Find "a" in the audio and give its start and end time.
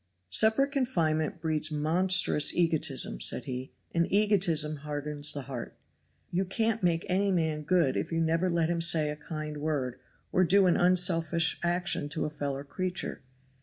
9.11-9.15, 12.25-12.31